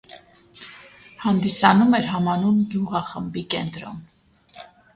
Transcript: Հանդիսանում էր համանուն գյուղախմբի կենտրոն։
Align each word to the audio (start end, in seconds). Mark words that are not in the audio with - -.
Հանդիսանում 1.25 1.93
էր 1.99 2.09
համանուն 2.13 2.57
գյուղախմբի 2.73 3.47
կենտրոն։ 3.55 4.05